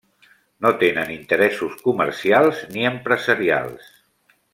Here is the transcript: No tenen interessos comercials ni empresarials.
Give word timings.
No 0.65 0.69
tenen 0.83 1.11
interessos 1.15 1.75
comercials 1.89 2.63
ni 2.77 2.87
empresarials. 2.93 3.93